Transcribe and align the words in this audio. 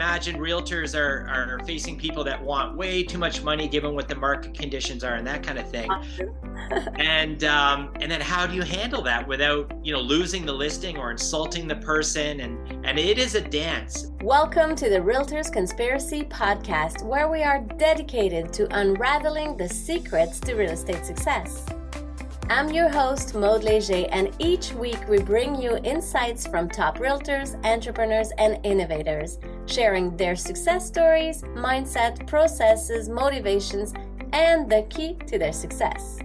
imagine 0.00 0.34
realtors 0.40 0.98
are, 0.98 1.24
are 1.28 1.64
facing 1.64 1.96
people 1.96 2.24
that 2.24 2.42
want 2.42 2.76
way 2.76 3.04
too 3.04 3.16
much 3.16 3.44
money 3.44 3.68
given 3.68 3.94
what 3.94 4.08
the 4.08 4.14
market 4.16 4.52
conditions 4.52 5.04
are 5.04 5.14
and 5.14 5.24
that 5.24 5.40
kind 5.40 5.56
of 5.56 5.70
thing 5.70 5.88
and 6.96 7.44
um, 7.44 7.92
and 8.00 8.10
then 8.10 8.20
how 8.20 8.44
do 8.44 8.56
you 8.56 8.62
handle 8.62 9.02
that 9.02 9.24
without 9.28 9.72
you 9.84 9.92
know 9.92 10.00
losing 10.00 10.44
the 10.44 10.52
listing 10.52 10.98
or 10.98 11.12
insulting 11.12 11.68
the 11.68 11.76
person? 11.76 12.40
And 12.40 12.84
and 12.84 12.98
it 12.98 13.18
is 13.18 13.36
a 13.36 13.40
dance. 13.40 14.10
Welcome 14.20 14.74
to 14.74 14.90
the 14.90 14.98
realtors 14.98 15.52
conspiracy 15.52 16.24
podcast 16.24 17.04
where 17.04 17.28
we 17.28 17.44
are 17.44 17.60
dedicated 17.60 18.52
to 18.54 18.66
unraveling 18.76 19.56
the 19.56 19.68
secrets 19.68 20.40
to 20.40 20.56
real 20.56 20.72
estate 20.72 21.06
success 21.06 21.66
I'm 22.50 22.70
your 22.70 22.90
host, 22.90 23.34
Maude 23.34 23.64
Leger, 23.64 24.06
and 24.10 24.30
each 24.38 24.74
week 24.74 25.08
we 25.08 25.18
bring 25.18 25.54
you 25.60 25.78
insights 25.78 26.46
from 26.46 26.68
top 26.68 26.98
realtors, 26.98 27.54
entrepreneurs, 27.64 28.32
and 28.36 28.58
innovators, 28.66 29.38
sharing 29.64 30.14
their 30.18 30.36
success 30.36 30.86
stories, 30.86 31.40
mindset, 31.54 32.26
processes, 32.26 33.08
motivations, 33.08 33.94
and 34.34 34.70
the 34.70 34.82
key 34.90 35.14
to 35.26 35.38
their 35.38 35.54
success. 35.54 36.18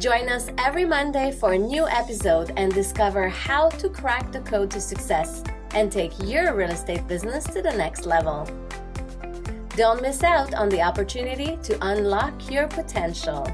Join 0.00 0.28
us 0.28 0.50
every 0.58 0.84
Monday 0.84 1.30
for 1.30 1.52
a 1.52 1.58
new 1.58 1.86
episode 1.86 2.52
and 2.56 2.74
discover 2.74 3.28
how 3.28 3.68
to 3.68 3.88
crack 3.88 4.32
the 4.32 4.40
code 4.40 4.72
to 4.72 4.80
success 4.80 5.44
and 5.70 5.92
take 5.92 6.12
your 6.24 6.52
real 6.52 6.70
estate 6.70 7.06
business 7.06 7.44
to 7.44 7.62
the 7.62 7.72
next 7.72 8.06
level. 8.06 8.48
Don't 9.76 10.02
miss 10.02 10.24
out 10.24 10.52
on 10.54 10.68
the 10.68 10.82
opportunity 10.82 11.56
to 11.62 11.78
unlock 11.80 12.50
your 12.50 12.66
potential. 12.66 13.46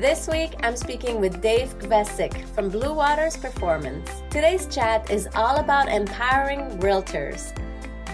This 0.00 0.28
week, 0.28 0.54
I'm 0.62 0.76
speaking 0.76 1.20
with 1.20 1.42
Dave 1.42 1.76
Kvesic 1.80 2.44
from 2.50 2.68
Blue 2.68 2.94
Waters 2.94 3.36
Performance. 3.36 4.08
Today's 4.30 4.72
chat 4.72 5.10
is 5.10 5.28
all 5.34 5.56
about 5.56 5.88
empowering 5.88 6.78
realtors. 6.78 7.52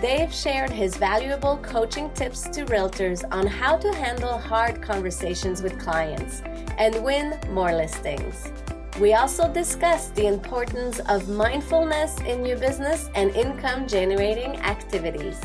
Dave 0.00 0.32
shared 0.32 0.70
his 0.70 0.96
valuable 0.96 1.58
coaching 1.58 2.10
tips 2.14 2.44
to 2.44 2.64
realtors 2.64 3.22
on 3.30 3.46
how 3.46 3.76
to 3.76 3.92
handle 3.92 4.38
hard 4.38 4.80
conversations 4.80 5.60
with 5.60 5.78
clients 5.78 6.40
and 6.78 7.04
win 7.04 7.38
more 7.50 7.74
listings. 7.74 8.50
We 8.98 9.12
also 9.12 9.52
discussed 9.52 10.14
the 10.14 10.26
importance 10.26 11.00
of 11.00 11.28
mindfulness 11.28 12.18
in 12.22 12.46
your 12.46 12.56
business 12.56 13.10
and 13.14 13.30
income 13.36 13.86
generating 13.86 14.56
activities. 14.60 15.38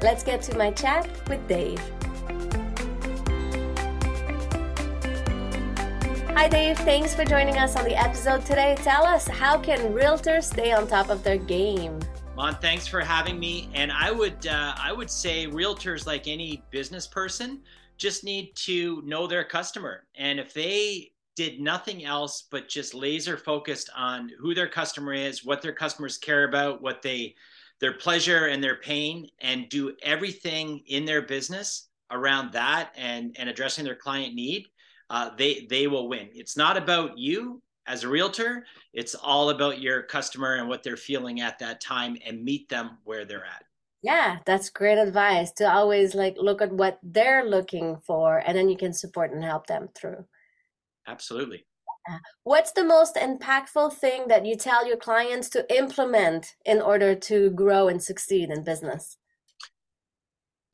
Let's 0.00 0.22
get 0.22 0.40
to 0.44 0.56
my 0.56 0.70
chat 0.70 1.06
with 1.28 1.46
Dave. 1.46 1.82
Hi, 6.38 6.46
Dave. 6.46 6.78
Thanks 6.78 7.16
for 7.16 7.24
joining 7.24 7.58
us 7.58 7.74
on 7.74 7.84
the 7.84 7.96
episode 7.96 8.46
today. 8.46 8.76
Tell 8.78 9.04
us 9.04 9.26
how 9.26 9.58
can 9.58 9.92
realtors 9.92 10.44
stay 10.44 10.70
on 10.70 10.86
top 10.86 11.10
of 11.10 11.24
their 11.24 11.36
game? 11.36 11.98
Mon, 12.36 12.54
thanks 12.54 12.86
for 12.86 13.00
having 13.00 13.40
me. 13.40 13.68
And 13.74 13.90
I 13.90 14.12
would 14.12 14.46
uh, 14.46 14.72
I 14.78 14.92
would 14.92 15.10
say 15.10 15.48
realtors, 15.48 16.06
like 16.06 16.28
any 16.28 16.62
business 16.70 17.08
person, 17.08 17.62
just 17.96 18.22
need 18.22 18.54
to 18.54 19.02
know 19.04 19.26
their 19.26 19.42
customer. 19.42 20.06
And 20.14 20.38
if 20.38 20.54
they 20.54 21.10
did 21.34 21.58
nothing 21.58 22.04
else 22.04 22.44
but 22.48 22.68
just 22.68 22.94
laser 22.94 23.36
focused 23.36 23.90
on 23.96 24.30
who 24.38 24.54
their 24.54 24.68
customer 24.68 25.14
is, 25.14 25.44
what 25.44 25.60
their 25.60 25.72
customers 25.72 26.18
care 26.18 26.44
about, 26.44 26.80
what 26.80 27.02
they 27.02 27.34
their 27.80 27.94
pleasure 27.94 28.46
and 28.46 28.62
their 28.62 28.76
pain, 28.76 29.28
and 29.40 29.68
do 29.70 29.96
everything 30.04 30.84
in 30.86 31.04
their 31.04 31.22
business 31.22 31.88
around 32.12 32.52
that 32.52 32.92
and 32.96 33.34
and 33.40 33.48
addressing 33.48 33.84
their 33.84 33.96
client 33.96 34.36
need 34.36 34.68
uh, 35.10 35.30
they 35.36 35.66
they 35.68 35.86
will 35.86 36.08
win. 36.08 36.28
It's 36.34 36.56
not 36.56 36.76
about 36.76 37.18
you 37.18 37.62
as 37.86 38.04
a 38.04 38.08
realtor. 38.08 38.66
It's 38.92 39.14
all 39.14 39.50
about 39.50 39.80
your 39.80 40.02
customer 40.02 40.56
and 40.56 40.68
what 40.68 40.82
they're 40.82 40.96
feeling 40.96 41.40
at 41.40 41.58
that 41.58 41.80
time, 41.80 42.16
and 42.24 42.44
meet 42.44 42.68
them 42.68 42.98
where 43.04 43.24
they're 43.24 43.44
at. 43.44 43.64
Yeah, 44.02 44.38
that's 44.46 44.70
great 44.70 44.98
advice 44.98 45.50
to 45.52 45.70
always 45.70 46.14
like 46.14 46.36
look 46.38 46.62
at 46.62 46.72
what 46.72 46.98
they're 47.02 47.44
looking 47.44 47.96
for, 47.96 48.38
and 48.38 48.56
then 48.56 48.68
you 48.68 48.76
can 48.76 48.92
support 48.92 49.32
and 49.32 49.42
help 49.42 49.66
them 49.66 49.88
through. 49.94 50.24
Absolutely. 51.06 51.64
What's 52.44 52.72
the 52.72 52.84
most 52.84 53.16
impactful 53.16 53.92
thing 53.94 54.28
that 54.28 54.46
you 54.46 54.56
tell 54.56 54.86
your 54.86 54.96
clients 54.96 55.48
to 55.50 55.76
implement 55.76 56.54
in 56.64 56.80
order 56.80 57.14
to 57.14 57.50
grow 57.50 57.88
and 57.88 58.02
succeed 58.02 58.50
in 58.50 58.64
business? 58.64 59.18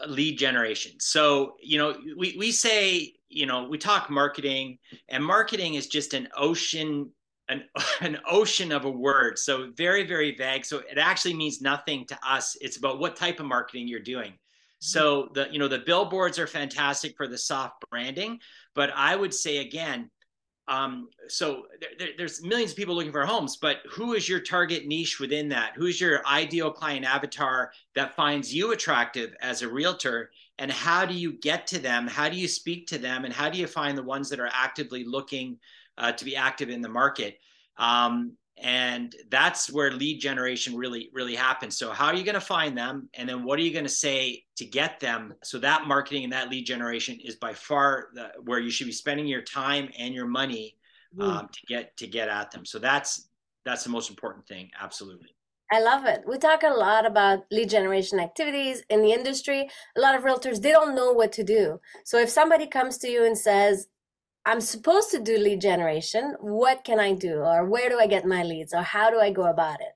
Lead 0.06 0.38
generation. 0.38 0.92
So, 1.00 1.54
you 1.60 1.78
know, 1.78 1.96
we, 2.16 2.36
we 2.38 2.52
say 2.52 3.14
you 3.34 3.46
know 3.46 3.68
we 3.68 3.78
talk 3.78 4.10
marketing 4.10 4.78
and 5.08 5.24
marketing 5.24 5.74
is 5.74 5.86
just 5.86 6.14
an 6.14 6.28
ocean 6.36 7.10
an, 7.48 7.64
an 8.00 8.18
ocean 8.28 8.72
of 8.72 8.84
a 8.84 8.90
word. 8.90 9.38
So 9.38 9.70
very 9.76 10.06
very 10.06 10.34
vague. 10.34 10.64
So 10.64 10.78
it 10.78 10.98
actually 10.98 11.34
means 11.34 11.60
nothing 11.60 12.06
to 12.06 12.18
us. 12.26 12.56
It's 12.60 12.76
about 12.76 12.98
what 12.98 13.16
type 13.16 13.40
of 13.40 13.46
marketing 13.46 13.88
you're 13.88 14.00
doing. 14.00 14.34
So 14.78 15.30
the 15.34 15.48
you 15.50 15.58
know 15.58 15.68
the 15.68 15.78
billboards 15.78 16.38
are 16.38 16.46
fantastic 16.46 17.16
for 17.16 17.26
the 17.26 17.38
soft 17.38 17.84
branding 17.90 18.38
but 18.74 18.90
i 18.94 19.16
would 19.16 19.32
say 19.32 19.58
again 19.58 20.10
um, 20.66 21.08
so 21.28 21.64
there, 21.98 22.08
there's 22.16 22.42
millions 22.42 22.70
of 22.70 22.78
people 22.78 22.94
looking 22.94 23.12
for 23.12 23.26
homes 23.26 23.56
but 23.56 23.78
who 23.90 24.14
is 24.14 24.28
your 24.28 24.40
target 24.40 24.86
niche 24.86 25.20
within 25.20 25.48
that? 25.50 25.72
Who's 25.76 26.00
your 26.00 26.26
ideal 26.26 26.70
client 26.70 27.04
avatar 27.04 27.70
that 27.94 28.16
finds 28.16 28.54
you 28.54 28.72
attractive 28.72 29.34
as 29.42 29.60
a 29.60 29.68
realtor 29.68 30.30
and 30.58 30.70
how 30.70 31.04
do 31.04 31.14
you 31.14 31.32
get 31.32 31.66
to 31.68 31.78
them? 31.78 32.06
How 32.06 32.28
do 32.28 32.36
you 32.36 32.48
speak 32.48 32.86
to 32.88 32.98
them? 32.98 33.24
And 33.24 33.34
how 33.34 33.48
do 33.50 33.58
you 33.58 33.66
find 33.66 33.98
the 33.98 34.02
ones 34.02 34.28
that 34.30 34.40
are 34.40 34.50
actively 34.52 35.04
looking 35.04 35.58
uh, 35.98 36.12
to 36.12 36.24
be 36.24 36.36
active 36.36 36.70
in 36.70 36.80
the 36.80 36.88
market? 36.88 37.38
Um, 37.76 38.36
and 38.56 39.14
that's 39.30 39.70
where 39.72 39.90
lead 39.90 40.20
generation 40.20 40.76
really 40.76 41.10
really 41.12 41.34
happens. 41.34 41.76
So 41.76 41.90
how 41.90 42.06
are 42.06 42.14
you 42.14 42.22
going 42.22 42.36
to 42.36 42.40
find 42.40 42.78
them? 42.78 43.08
And 43.14 43.28
then 43.28 43.42
what 43.42 43.58
are 43.58 43.62
you 43.62 43.72
going 43.72 43.84
to 43.84 43.90
say 43.90 44.44
to 44.56 44.64
get 44.64 45.00
them? 45.00 45.34
So 45.42 45.58
that 45.58 45.88
marketing 45.88 46.22
and 46.22 46.32
that 46.32 46.50
lead 46.50 46.64
generation 46.64 47.18
is 47.24 47.34
by 47.34 47.52
far 47.52 48.10
the, 48.14 48.30
where 48.44 48.60
you 48.60 48.70
should 48.70 48.86
be 48.86 48.92
spending 48.92 49.26
your 49.26 49.42
time 49.42 49.88
and 49.98 50.14
your 50.14 50.28
money 50.28 50.76
mm. 51.16 51.24
um, 51.24 51.48
to 51.48 51.60
get 51.66 51.96
to 51.96 52.06
get 52.06 52.28
at 52.28 52.52
them. 52.52 52.64
So 52.64 52.78
that's 52.78 53.28
that's 53.64 53.82
the 53.82 53.90
most 53.90 54.08
important 54.08 54.46
thing. 54.46 54.70
Absolutely 54.80 55.33
I 55.72 55.80
love 55.80 56.04
it. 56.04 56.22
We 56.26 56.38
talk 56.38 56.62
a 56.62 56.68
lot 56.68 57.06
about 57.06 57.46
lead 57.50 57.70
generation 57.70 58.20
activities 58.20 58.82
in 58.90 59.02
the 59.02 59.12
industry. 59.12 59.68
A 59.96 60.00
lot 60.00 60.14
of 60.14 60.22
realtors, 60.22 60.60
they 60.60 60.70
don't 60.70 60.94
know 60.94 61.12
what 61.12 61.32
to 61.32 61.44
do. 61.44 61.80
So 62.04 62.18
if 62.18 62.28
somebody 62.28 62.66
comes 62.66 62.98
to 62.98 63.08
you 63.08 63.24
and 63.24 63.36
says, 63.36 63.88
I'm 64.46 64.60
supposed 64.60 65.10
to 65.12 65.20
do 65.20 65.38
lead 65.38 65.60
generation, 65.60 66.36
what 66.40 66.84
can 66.84 67.00
I 67.00 67.14
do? 67.14 67.36
Or 67.36 67.64
where 67.64 67.88
do 67.88 67.98
I 67.98 68.06
get 68.06 68.26
my 68.26 68.42
leads? 68.42 68.74
Or 68.74 68.82
how 68.82 69.10
do 69.10 69.18
I 69.18 69.30
go 69.30 69.46
about 69.46 69.80
it? 69.80 69.92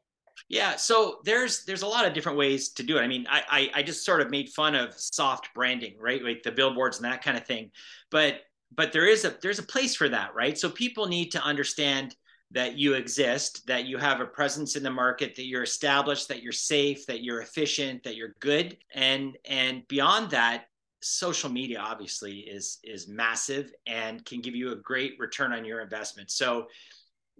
Yeah, 0.48 0.76
so 0.76 1.18
there's 1.24 1.64
there's 1.64 1.82
a 1.82 1.86
lot 1.86 2.06
of 2.06 2.14
different 2.14 2.38
ways 2.38 2.70
to 2.70 2.82
do 2.82 2.96
it. 2.96 3.02
I 3.02 3.06
mean, 3.06 3.26
I, 3.28 3.42
I 3.50 3.80
I 3.80 3.82
just 3.82 4.04
sort 4.04 4.22
of 4.22 4.30
made 4.30 4.48
fun 4.48 4.74
of 4.74 4.94
soft 4.94 5.52
branding, 5.54 5.96
right? 6.00 6.24
Like 6.24 6.42
the 6.42 6.52
billboards 6.52 6.96
and 6.96 7.04
that 7.04 7.22
kind 7.22 7.36
of 7.36 7.46
thing. 7.46 7.70
But 8.10 8.40
but 8.74 8.92
there 8.92 9.06
is 9.06 9.26
a 9.26 9.36
there's 9.42 9.58
a 9.58 9.64
place 9.64 9.94
for 9.94 10.08
that, 10.08 10.34
right? 10.34 10.56
So 10.56 10.70
people 10.70 11.06
need 11.06 11.32
to 11.32 11.42
understand 11.42 12.16
that 12.50 12.78
you 12.78 12.94
exist, 12.94 13.66
that 13.66 13.84
you 13.84 13.98
have 13.98 14.20
a 14.20 14.26
presence 14.26 14.75
in 14.75 14.82
the 14.82 14.91
market, 14.91 15.34
that 15.36 15.47
you're 15.47 15.62
established, 15.62 16.28
that 16.28 16.42
you're 16.42 16.53
safe, 16.53 17.06
that 17.06 17.22
you're 17.22 17.42
efficient, 17.42 18.03
that 18.04 18.16
you're 18.16 18.34
good. 18.41 18.76
And 18.94 19.36
and 19.44 19.86
beyond 19.88 20.31
that, 20.31 20.64
social 21.00 21.50
media 21.50 21.78
obviously 21.78 22.38
is 22.38 22.78
is 22.82 23.06
massive 23.08 23.72
and 23.87 24.25
can 24.25 24.41
give 24.41 24.54
you 24.54 24.72
a 24.72 24.76
great 24.76 25.14
return 25.19 25.53
on 25.53 25.64
your 25.64 25.81
investment. 25.81 26.31
So 26.31 26.66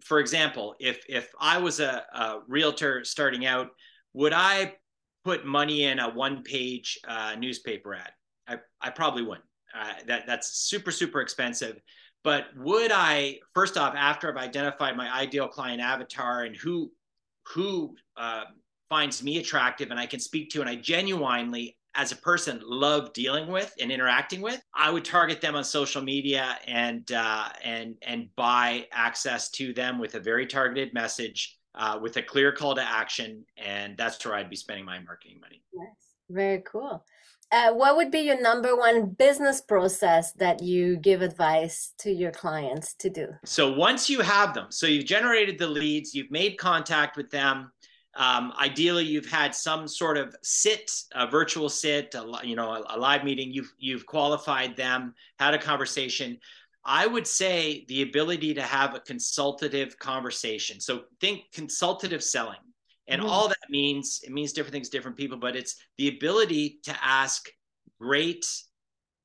for 0.05 0.21
example, 0.21 0.77
if 0.79 1.05
if 1.09 1.33
I 1.41 1.59
was 1.59 1.81
a, 1.81 2.05
a 2.13 2.41
realtor 2.47 3.05
starting 3.05 3.47
out, 3.47 3.69
would 4.13 4.33
I 4.33 4.77
put 5.25 5.47
money 5.47 5.85
in 5.85 5.99
a 5.99 6.11
one 6.11 6.43
page 6.43 6.99
uh, 7.07 7.35
newspaper 7.39 7.95
ad? 7.95 8.13
I, 8.47 8.59
I 8.81 8.91
probably 8.91 9.23
wouldn't. 9.23 9.45
Uh, 9.75 9.93
that 10.07 10.27
that's 10.27 10.59
super 10.59 10.91
super 10.91 11.21
expensive 11.21 11.81
but 12.25 12.47
would 12.56 12.93
I 12.93 13.39
first 13.55 13.77
off, 13.77 13.95
after 13.95 14.29
I've 14.29 14.43
identified 14.43 14.97
my 14.97 15.12
ideal 15.15 15.49
client 15.49 15.81
avatar 15.81 16.43
and 16.43 16.56
who 16.56 16.93
who 17.55 17.95
uh, 18.17 18.45
finds 18.89 19.23
me 19.23 19.39
attractive 19.39 19.91
and 19.91 19.99
I 19.99 20.06
can 20.06 20.21
speak 20.21 20.51
to, 20.51 20.61
and 20.61 20.69
I 20.69 20.77
genuinely 20.77 21.76
as 21.94 22.12
a 22.12 22.17
person 22.17 22.61
love 22.65 23.12
dealing 23.12 23.49
with 23.49 23.75
and 23.81 23.91
interacting 23.91 24.43
with 24.43 24.61
i 24.75 24.91
would 24.91 25.05
target 25.05 25.41
them 25.41 25.56
on 25.56 25.65
social 25.65 26.03
media 26.03 26.56
and 26.67 27.11
uh, 27.12 27.49
and 27.65 27.97
and 28.03 28.29
buy 28.37 28.87
access 28.93 29.50
to 29.50 29.73
them 29.73 29.99
with 29.99 30.15
a 30.15 30.20
very 30.20 30.47
targeted 30.47 30.93
message 30.93 31.59
uh, 31.75 31.99
with 32.00 32.17
a 32.17 32.23
clear 32.23 32.53
call 32.53 32.75
to 32.75 32.82
action. 32.82 33.44
And 33.56 33.97
that's 33.97 34.25
where 34.25 34.35
i'd 34.35 34.50
be 34.50 34.56
spending 34.56 34.85
my 34.85 34.99
marketing 35.00 35.41
money. 35.41 35.62
Yes, 35.73 36.15
very 36.29 36.62
cool 36.67 37.05
uh, 37.50 37.73
what 37.73 37.97
would 37.97 38.11
be 38.11 38.21
your 38.21 38.41
number 38.41 38.77
one 38.77 39.11
business 39.11 39.61
process 39.61 40.33
that 40.33 40.62
you 40.62 40.97
give 40.97 41.23
advice 41.23 41.95
to 41.99 42.11
your 42.11 42.31
clients 42.31 42.95
to 42.95 43.09
do? 43.09 43.29
So 43.45 43.73
once 43.73 44.11
you 44.11 44.21
have 44.21 44.55
them, 44.55 44.67
so 44.71 44.87
you've 44.87 45.06
generated 45.06 45.59
the 45.59 45.67
leads, 45.67 46.15
you've 46.15 46.31
made 46.31 46.59
contact 46.59 47.17
with 47.17 47.31
them. 47.31 47.73
Um, 48.15 48.53
ideally, 48.61 49.05
you've 49.05 49.31
had 49.31 49.55
some 49.55 49.87
sort 49.87 50.19
of 50.19 50.35
sit, 50.43 50.91
a 51.15 51.27
virtual 51.27 51.69
sit, 51.69 52.15
a, 52.15 52.41
you 52.43 52.56
know, 52.56 52.73
a, 52.73 52.97
a 52.97 52.99
live 52.99 53.25
meeting. 53.25 53.53
You've 53.53 53.73
you've 53.79 54.06
qualified 54.06 54.77
them, 54.77 55.15
had 55.39 55.55
a 55.55 55.59
conversation. 55.59 56.39
I 56.85 57.06
would 57.06 57.27
say 57.27 57.85
the 57.89 58.03
ability 58.03 58.55
to 58.55 58.62
have 58.62 58.94
a 58.94 59.01
consultative 59.01 59.99
conversation. 59.99 60.81
So 60.81 61.03
think 61.21 61.44
consultative 61.53 62.25
selling 62.25 62.59
And 63.08 63.22
mm-hmm. 63.22 63.31
all 63.31 63.49
that 63.49 63.56
means, 63.70 64.20
it 64.22 64.32
means 64.32 64.52
different 64.52 64.72
things, 64.72 64.88
to 64.88 64.96
different 64.96 65.16
people, 65.16 65.38
but 65.38 65.56
it's 65.56 65.76
the 65.96 66.08
ability 66.08 66.78
to 66.84 66.96
ask 67.02 67.49
great, 68.00 68.46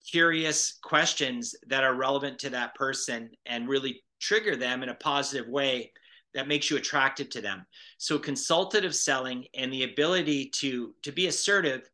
curious 0.09 0.79
questions 0.81 1.53
that 1.67 1.83
are 1.83 1.95
relevant 1.95 2.39
to 2.39 2.49
that 2.49 2.75
person 2.75 3.29
and 3.45 3.69
really 3.69 4.01
trigger 4.19 4.55
them 4.55 4.83
in 4.83 4.89
a 4.89 4.95
positive 4.95 5.47
way 5.47 5.91
that 6.33 6.47
makes 6.47 6.69
you 6.69 6.77
attractive 6.77 7.29
to 7.29 7.41
them. 7.41 7.65
So 7.97 8.17
consultative 8.17 8.95
selling 8.95 9.45
and 9.53 9.71
the 9.71 9.83
ability 9.83 10.49
to 10.61 10.95
to 11.03 11.11
be 11.11 11.27
assertive, 11.27 11.89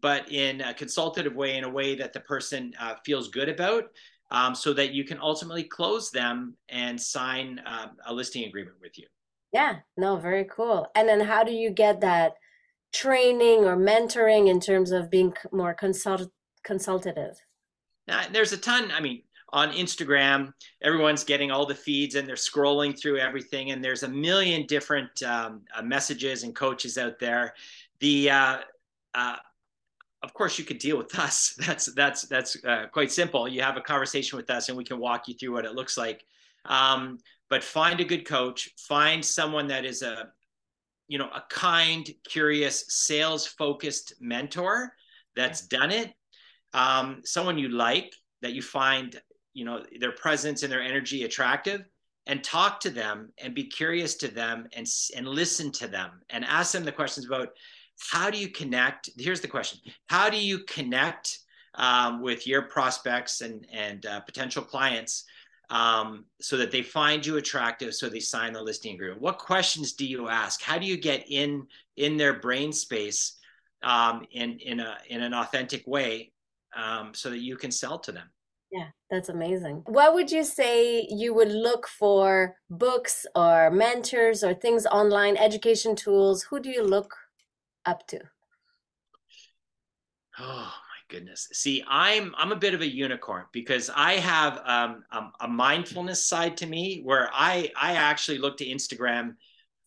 but 0.00 0.30
in 0.30 0.60
a 0.60 0.74
consultative 0.74 1.34
way, 1.34 1.56
in 1.56 1.64
a 1.64 1.68
way 1.68 1.96
that 1.96 2.12
the 2.12 2.20
person 2.20 2.72
uh, 2.78 2.94
feels 3.04 3.28
good 3.28 3.48
about, 3.48 3.84
um, 4.30 4.54
so 4.54 4.72
that 4.74 4.92
you 4.92 5.04
can 5.04 5.18
ultimately 5.20 5.64
close 5.64 6.10
them 6.10 6.56
and 6.68 7.00
sign 7.00 7.60
um, 7.66 7.90
a 8.06 8.14
listing 8.14 8.44
agreement 8.44 8.76
with 8.80 8.96
you. 8.98 9.06
Yeah, 9.54 9.76
no, 9.96 10.16
very 10.16 10.44
cool. 10.44 10.90
And 10.96 11.08
then 11.08 11.20
how 11.20 11.44
do 11.44 11.52
you 11.52 11.70
get 11.70 12.00
that 12.00 12.34
training 12.92 13.64
or 13.64 13.76
mentoring 13.76 14.48
in 14.48 14.58
terms 14.58 14.90
of 14.90 15.10
being 15.10 15.32
more 15.52 15.72
consult- 15.72 16.32
consultative? 16.64 17.40
Now, 18.08 18.22
there's 18.32 18.52
a 18.52 18.56
ton. 18.56 18.90
I 18.90 19.00
mean, 19.00 19.22
on 19.50 19.70
Instagram, 19.70 20.52
everyone's 20.82 21.22
getting 21.22 21.52
all 21.52 21.66
the 21.66 21.74
feeds 21.74 22.16
and 22.16 22.28
they're 22.28 22.34
scrolling 22.34 23.00
through 23.00 23.18
everything, 23.18 23.70
and 23.70 23.82
there's 23.82 24.02
a 24.02 24.08
million 24.08 24.66
different 24.66 25.22
um, 25.22 25.62
uh, 25.72 25.82
messages 25.82 26.42
and 26.42 26.52
coaches 26.52 26.98
out 26.98 27.20
there. 27.20 27.54
The 28.00 28.30
uh, 28.30 28.58
uh, 29.14 29.36
of 30.24 30.34
course, 30.34 30.58
you 30.58 30.64
could 30.64 30.78
deal 30.78 30.98
with 30.98 31.16
us. 31.18 31.54
That's 31.64 31.86
that's 31.94 32.22
that's 32.22 32.56
uh, 32.64 32.86
quite 32.92 33.12
simple. 33.12 33.46
You 33.46 33.62
have 33.62 33.76
a 33.76 33.80
conversation 33.80 34.36
with 34.36 34.50
us, 34.50 34.68
and 34.68 34.76
we 34.76 34.82
can 34.82 34.98
walk 34.98 35.28
you 35.28 35.34
through 35.34 35.52
what 35.52 35.64
it 35.64 35.76
looks 35.76 35.96
like. 35.96 36.24
Um, 36.64 37.18
but 37.50 37.64
find 37.64 38.00
a 38.00 38.04
good 38.04 38.26
coach. 38.26 38.70
Find 38.78 39.24
someone 39.24 39.68
that 39.68 39.84
is 39.84 40.02
a 40.02 40.28
you 41.08 41.18
know 41.18 41.28
a 41.34 41.42
kind, 41.50 42.08
curious, 42.28 42.84
sales 42.88 43.46
focused 43.46 44.14
mentor 44.20 44.92
that's 45.36 45.66
done 45.66 45.90
it. 45.90 46.12
Um, 46.72 47.20
someone 47.24 47.58
you 47.58 47.68
like 47.68 48.12
that 48.42 48.52
you 48.52 48.62
find 48.62 49.20
you 49.52 49.64
know 49.64 49.82
their 50.00 50.12
presence 50.12 50.62
and 50.62 50.72
their 50.72 50.82
energy 50.82 51.24
attractive 51.24 51.82
and 52.26 52.42
talk 52.42 52.80
to 52.80 52.90
them 52.90 53.32
and 53.38 53.54
be 53.54 53.64
curious 53.64 54.16
to 54.16 54.28
them 54.28 54.66
and 54.74 54.86
and 55.16 55.28
listen 55.28 55.70
to 55.72 55.86
them 55.86 56.20
and 56.30 56.44
ask 56.44 56.72
them 56.72 56.84
the 56.84 56.92
questions 56.92 57.26
about 57.26 57.48
how 58.10 58.30
do 58.30 58.38
you 58.38 58.48
connect 58.48 59.10
here's 59.16 59.40
the 59.40 59.48
question 59.48 59.78
how 60.08 60.28
do 60.28 60.36
you 60.36 60.58
connect 60.64 61.38
um, 61.76 62.22
with 62.22 62.46
your 62.46 62.62
prospects 62.62 63.40
and 63.40 63.66
and 63.72 64.06
uh, 64.06 64.20
potential 64.20 64.62
clients 64.62 65.24
um, 65.70 66.24
so 66.40 66.56
that 66.56 66.70
they 66.70 66.82
find 66.82 67.24
you 67.24 67.36
attractive 67.36 67.94
so 67.94 68.08
they 68.08 68.20
sign 68.20 68.52
the 68.52 68.62
listing 68.62 68.94
agreement 68.94 69.20
what 69.20 69.38
questions 69.38 69.92
do 69.94 70.06
you 70.06 70.28
ask 70.28 70.62
how 70.62 70.78
do 70.78 70.86
you 70.86 70.96
get 70.96 71.24
in 71.28 71.66
in 71.96 72.16
their 72.16 72.34
brain 72.34 72.72
space 72.72 73.38
um, 73.82 74.26
in 74.32 74.58
in 74.58 74.80
a 74.80 74.96
in 75.08 75.22
an 75.22 75.34
authentic 75.34 75.86
way 75.86 76.32
um, 76.76 77.12
so 77.14 77.30
that 77.30 77.38
you 77.38 77.56
can 77.56 77.70
sell 77.70 77.98
to 77.98 78.12
them 78.12 78.28
yeah, 78.72 78.88
that's 79.08 79.28
amazing. 79.28 79.84
What 79.86 80.14
would 80.14 80.32
you 80.32 80.42
say 80.42 81.06
you 81.08 81.32
would 81.32 81.52
look 81.52 81.86
for 81.86 82.56
books 82.68 83.24
or 83.36 83.70
mentors 83.70 84.42
or 84.42 84.52
things 84.52 84.84
online, 84.86 85.36
education 85.36 85.94
tools? 85.94 86.42
Who 86.42 86.58
do 86.58 86.70
you 86.70 86.82
look 86.82 87.14
up 87.86 88.04
to? 88.08 88.18
Oh 90.40 90.74
goodness. 91.08 91.48
See, 91.52 91.84
I'm 91.88 92.34
I'm 92.36 92.52
a 92.52 92.56
bit 92.56 92.74
of 92.74 92.80
a 92.80 92.88
unicorn 92.88 93.44
because 93.52 93.90
I 93.94 94.14
have 94.14 94.60
um, 94.64 95.04
a, 95.12 95.44
a 95.44 95.48
mindfulness 95.48 96.24
side 96.24 96.56
to 96.58 96.66
me 96.66 97.00
where 97.04 97.30
I 97.32 97.70
I 97.80 97.94
actually 97.94 98.38
look 98.38 98.56
to 98.58 98.66
Instagram 98.66 99.36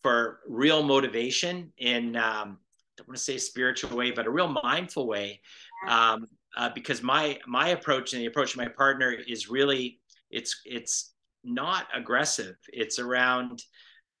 for 0.02 0.40
real 0.48 0.82
motivation 0.82 1.72
in 1.78 2.16
um, 2.16 2.58
I 2.58 2.96
don't 2.96 3.08
want 3.08 3.18
to 3.18 3.22
say 3.22 3.36
a 3.36 3.40
spiritual 3.40 3.96
way, 3.96 4.10
but 4.10 4.26
a 4.26 4.30
real 4.30 4.48
mindful 4.62 5.06
way. 5.06 5.40
Um, 5.86 6.26
uh, 6.56 6.70
because 6.74 7.02
my 7.02 7.38
my 7.46 7.68
approach 7.68 8.12
and 8.12 8.22
the 8.22 8.26
approach 8.26 8.52
of 8.52 8.56
my 8.56 8.68
partner 8.68 9.12
is 9.12 9.48
really 9.48 10.00
it's 10.30 10.60
it's 10.64 11.12
not 11.44 11.86
aggressive. 11.94 12.56
It's 12.72 12.98
around 12.98 13.62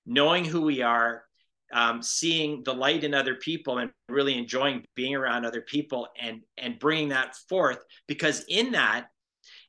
knowing 0.06 0.44
who 0.44 0.62
we 0.62 0.82
are, 0.82 1.24
um, 1.72 2.02
seeing 2.02 2.62
the 2.64 2.74
light 2.74 3.04
in 3.04 3.14
other 3.14 3.34
people, 3.34 3.78
and 3.78 3.90
really 4.08 4.38
enjoying 4.38 4.84
being 4.94 5.14
around 5.14 5.44
other 5.44 5.62
people, 5.62 6.08
and 6.20 6.42
and 6.56 6.78
bringing 6.78 7.08
that 7.10 7.36
forth. 7.48 7.84
Because 8.06 8.44
in 8.48 8.72
that 8.72 9.08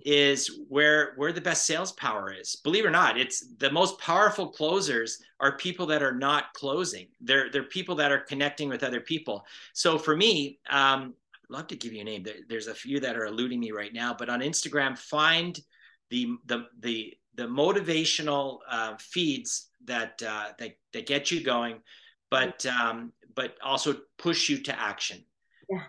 is 0.05 0.61
where 0.69 1.13
where 1.17 1.33
the 1.33 1.41
best 1.41 1.65
sales 1.65 1.91
power 1.93 2.33
is. 2.33 2.55
Believe 2.63 2.85
it 2.85 2.87
or 2.87 2.91
not, 2.91 3.19
it's 3.19 3.45
the 3.57 3.71
most 3.71 3.99
powerful 3.99 4.47
closers 4.47 5.21
are 5.39 5.57
people 5.57 5.85
that 5.87 6.01
are 6.01 6.15
not 6.15 6.53
closing. 6.53 7.07
They're 7.21 7.49
they're 7.49 7.63
people 7.63 7.95
that 7.95 8.11
are 8.11 8.19
connecting 8.19 8.69
with 8.69 8.83
other 8.83 9.01
people. 9.01 9.45
So 9.73 9.97
for 9.97 10.15
me, 10.15 10.59
um, 10.69 11.13
I'd 11.35 11.53
love 11.53 11.67
to 11.67 11.75
give 11.75 11.93
you 11.93 12.01
a 12.01 12.05
name. 12.05 12.23
There, 12.23 12.35
there's 12.47 12.67
a 12.67 12.73
few 12.73 12.99
that 13.01 13.17
are 13.17 13.25
eluding 13.25 13.59
me 13.59 13.71
right 13.71 13.93
now, 13.93 14.15
but 14.17 14.29
on 14.29 14.41
Instagram, 14.41 14.97
find 14.97 15.59
the 16.09 16.37
the 16.45 16.65
the 16.79 17.13
the 17.35 17.43
motivational 17.43 18.59
uh, 18.69 18.95
feeds 18.99 19.69
that 19.85 20.21
uh, 20.25 20.49
that 20.59 20.71
that 20.93 21.07
get 21.07 21.31
you 21.31 21.43
going, 21.43 21.79
but 22.29 22.65
um, 22.65 23.13
but 23.35 23.55
also 23.63 23.95
push 24.17 24.49
you 24.49 24.61
to 24.63 24.79
action. 24.79 25.23
Yeah, 25.69 25.83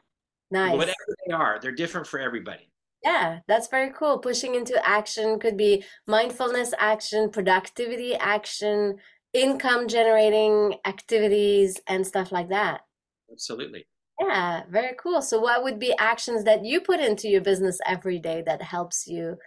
nice. 0.51 0.77
Whatever 0.77 1.17
they 1.27 1.33
are, 1.33 1.59
they're 1.61 1.73
different 1.73 2.07
for 2.07 2.21
everybody. 2.21 2.71
Yeah, 3.03 3.41
that's 3.49 3.69
very 3.69 3.91
cool. 3.91 4.19
Pushing 4.19 4.55
into 4.55 4.81
action 4.87 5.39
could 5.39 5.57
be 5.57 5.85
mindfulness 6.07 6.75
action, 6.79 7.31
productivity 7.31 8.15
action, 8.15 8.97
income 9.33 9.89
generating 9.89 10.75
activities, 10.85 11.81
and 11.87 12.07
stuff 12.07 12.31
like 12.31 12.51
that. 12.51 12.83
Absolutely. 13.33 13.87
Yeah, 14.21 14.65
very 14.71 14.95
cool. 15.03 15.23
So, 15.23 15.41
what 15.41 15.63
would 15.63 15.79
be 15.79 15.95
actions 15.99 16.45
that 16.45 16.65
you 16.65 16.83
put 16.83 17.01
into 17.01 17.29
your 17.29 17.41
business 17.41 17.79
every 17.87 18.19
day 18.19 18.43
that 18.45 18.61
helps 18.61 19.07
you 19.07 19.39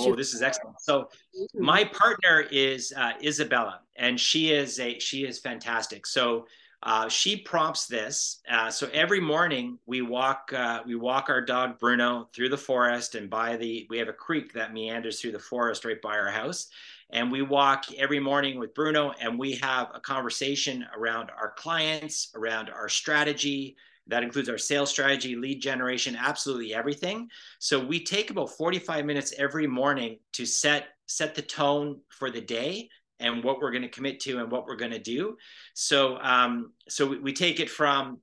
oh, 0.00 0.08
you? 0.08 0.16
this 0.16 0.34
is 0.34 0.42
excellent. 0.42 0.80
So, 0.80 1.02
mm-hmm. 1.02 1.64
my 1.64 1.84
partner 1.84 2.44
is 2.50 2.92
uh, 2.96 3.12
Isabella, 3.22 3.80
and 3.96 4.18
she 4.18 4.52
is 4.52 4.80
a 4.80 4.98
she 4.98 5.24
is 5.24 5.38
fantastic. 5.38 6.06
So, 6.06 6.46
uh, 6.82 7.08
she 7.08 7.36
prompts 7.36 7.86
this. 7.86 8.40
Uh, 8.50 8.68
so 8.68 8.88
every 8.92 9.20
morning 9.20 9.78
we 9.86 10.02
walk 10.02 10.52
uh, 10.52 10.80
we 10.84 10.96
walk 10.96 11.30
our 11.30 11.40
dog 11.40 11.78
Bruno 11.78 12.28
through 12.34 12.48
the 12.48 12.56
forest 12.56 13.14
and 13.14 13.30
by 13.30 13.56
the 13.56 13.86
we 13.88 13.98
have 13.98 14.08
a 14.08 14.12
creek 14.12 14.52
that 14.54 14.72
meanders 14.72 15.20
through 15.20 15.32
the 15.32 15.38
forest 15.38 15.84
right 15.84 16.02
by 16.02 16.18
our 16.18 16.30
house, 16.30 16.68
and 17.10 17.30
we 17.30 17.42
walk 17.42 17.84
every 17.96 18.18
morning 18.18 18.58
with 18.58 18.74
Bruno 18.74 19.12
and 19.20 19.38
we 19.38 19.54
have 19.56 19.90
a 19.94 20.00
conversation 20.00 20.84
around 20.96 21.30
our 21.38 21.52
clients, 21.56 22.32
around 22.34 22.68
our 22.68 22.88
strategy, 22.88 23.76
that 24.12 24.22
includes 24.22 24.50
our 24.50 24.58
sales 24.58 24.90
strategy, 24.90 25.36
lead 25.36 25.62
generation, 25.62 26.14
absolutely 26.20 26.74
everything. 26.74 27.30
So 27.60 27.82
we 27.82 28.04
take 28.04 28.28
about 28.28 28.50
45 28.50 29.06
minutes 29.06 29.32
every 29.38 29.66
morning 29.66 30.18
to 30.34 30.44
set 30.44 30.88
set 31.06 31.34
the 31.34 31.40
tone 31.40 31.98
for 32.10 32.30
the 32.30 32.40
day 32.40 32.90
and 33.20 33.42
what 33.42 33.58
we're 33.58 33.70
going 33.70 33.82
to 33.82 33.88
commit 33.88 34.20
to 34.20 34.38
and 34.40 34.52
what 34.52 34.66
we're 34.66 34.76
going 34.76 34.92
to 34.92 34.98
do. 34.98 35.38
So 35.72 36.18
um, 36.20 36.72
so 36.90 37.06
we, 37.06 37.20
we 37.20 37.32
take 37.32 37.58
it 37.58 37.70
from 37.70 38.18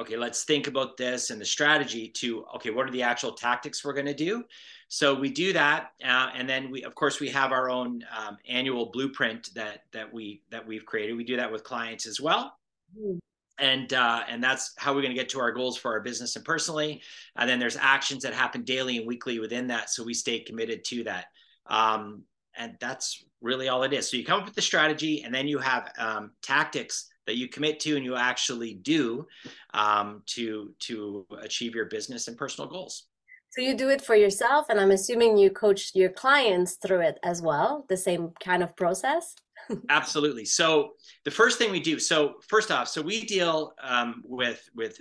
okay, 0.00 0.16
let's 0.16 0.42
think 0.42 0.66
about 0.66 0.96
this 0.96 1.30
and 1.30 1.40
the 1.40 1.44
strategy 1.44 2.08
to 2.08 2.44
okay, 2.56 2.70
what 2.70 2.88
are 2.88 2.92
the 2.92 3.02
actual 3.02 3.30
tactics 3.30 3.84
we're 3.84 3.92
going 3.92 4.06
to 4.06 4.14
do? 4.14 4.42
So 4.88 5.14
we 5.14 5.30
do 5.30 5.52
that, 5.52 5.92
uh, 6.04 6.30
and 6.34 6.48
then 6.48 6.68
we, 6.68 6.82
of 6.82 6.96
course, 6.96 7.20
we 7.20 7.28
have 7.28 7.52
our 7.52 7.70
own 7.70 8.04
um, 8.16 8.38
annual 8.48 8.86
blueprint 8.86 9.54
that 9.54 9.84
that 9.92 10.12
we 10.12 10.42
that 10.50 10.66
we've 10.66 10.84
created. 10.84 11.16
We 11.16 11.22
do 11.22 11.36
that 11.36 11.52
with 11.52 11.62
clients 11.62 12.06
as 12.08 12.20
well. 12.20 12.58
Mm 13.00 13.20
and 13.58 13.92
uh, 13.92 14.22
and 14.28 14.42
that's 14.42 14.74
how 14.76 14.94
we're 14.94 15.02
going 15.02 15.14
to 15.14 15.18
get 15.18 15.30
to 15.30 15.40
our 15.40 15.52
goals 15.52 15.76
for 15.76 15.92
our 15.92 16.00
business 16.00 16.36
and 16.36 16.44
personally. 16.44 17.02
And 17.36 17.48
then 17.48 17.58
there's 17.58 17.76
actions 17.76 18.22
that 18.22 18.34
happen 18.34 18.62
daily 18.62 18.98
and 18.98 19.06
weekly 19.06 19.38
within 19.38 19.68
that, 19.68 19.90
so 19.90 20.04
we 20.04 20.14
stay 20.14 20.40
committed 20.40 20.84
to 20.86 21.04
that. 21.04 21.26
Um, 21.66 22.22
and 22.56 22.76
that's 22.80 23.24
really 23.40 23.68
all 23.68 23.82
it 23.82 23.92
is. 23.92 24.10
So 24.10 24.16
you 24.16 24.24
come 24.24 24.40
up 24.40 24.46
with 24.46 24.54
the 24.54 24.62
strategy, 24.62 25.22
and 25.22 25.34
then 25.34 25.46
you 25.48 25.58
have 25.58 25.92
um, 25.98 26.32
tactics 26.42 27.08
that 27.26 27.36
you 27.36 27.48
commit 27.48 27.80
to 27.80 27.96
and 27.96 28.04
you 28.04 28.16
actually 28.16 28.74
do 28.74 29.26
um, 29.74 30.22
to 30.26 30.74
to 30.80 31.26
achieve 31.40 31.74
your 31.74 31.86
business 31.86 32.28
and 32.28 32.36
personal 32.36 32.70
goals. 32.70 33.06
So 33.56 33.62
you 33.62 33.74
do 33.74 33.88
it 33.88 34.02
for 34.02 34.14
yourself, 34.14 34.66
and 34.68 34.78
I'm 34.78 34.90
assuming 34.90 35.38
you 35.38 35.48
coach 35.48 35.92
your 35.94 36.10
clients 36.10 36.74
through 36.74 37.00
it 37.00 37.18
as 37.22 37.40
well, 37.40 37.86
the 37.88 37.96
same 37.96 38.32
kind 38.38 38.62
of 38.62 38.76
process. 38.76 39.34
Absolutely. 39.88 40.44
So 40.44 40.90
the 41.24 41.30
first 41.30 41.56
thing 41.56 41.70
we 41.70 41.80
do, 41.80 41.98
so 41.98 42.34
first 42.48 42.70
off, 42.70 42.86
so 42.86 43.00
we 43.00 43.24
deal 43.24 43.72
um, 43.82 44.22
with 44.26 44.68
with 44.74 45.00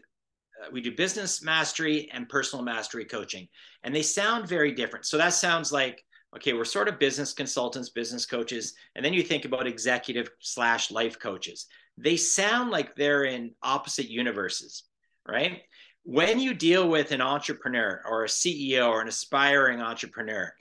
uh, 0.63 0.69
we 0.71 0.79
do 0.79 0.95
business 0.95 1.43
mastery 1.43 2.09
and 2.13 2.29
personal 2.29 2.63
mastery 2.63 3.03
coaching, 3.03 3.49
and 3.83 3.93
they 3.93 4.01
sound 4.01 4.47
very 4.47 4.71
different. 4.71 5.05
So 5.05 5.17
that 5.17 5.33
sounds 5.33 5.73
like 5.73 6.01
okay, 6.37 6.53
we're 6.53 6.63
sort 6.63 6.87
of 6.87 6.97
business 6.97 7.33
consultants, 7.33 7.89
business 7.89 8.25
coaches, 8.25 8.73
and 8.95 9.03
then 9.03 9.13
you 9.13 9.23
think 9.23 9.43
about 9.43 9.67
executive 9.67 10.29
slash 10.39 10.91
life 10.91 11.19
coaches. 11.19 11.65
They 11.97 12.15
sound 12.15 12.71
like 12.71 12.95
they're 12.95 13.25
in 13.25 13.51
opposite 13.61 14.09
universes, 14.09 14.83
right? 15.27 15.61
When 16.07 16.39
you 16.39 16.53
deal 16.53 16.87
with 16.87 17.11
an 17.11 17.21
entrepreneur 17.21 18.01
or 18.07 18.23
a 18.23 18.27
CEO 18.27 18.89
or 18.89 19.01
an 19.01 19.07
aspiring 19.07 19.81
entrepreneur, 19.81 20.53